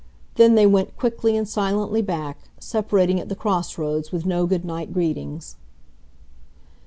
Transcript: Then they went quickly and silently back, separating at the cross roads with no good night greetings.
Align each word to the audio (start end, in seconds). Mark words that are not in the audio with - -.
Then 0.33 0.55
they 0.55 0.65
went 0.65 0.97
quickly 0.97 1.37
and 1.37 1.47
silently 1.47 2.01
back, 2.01 2.39
separating 2.59 3.19
at 3.19 3.29
the 3.29 3.35
cross 3.35 3.77
roads 3.77 4.11
with 4.11 4.25
no 4.25 4.47
good 4.47 4.65
night 4.65 4.91
greetings. 4.91 5.57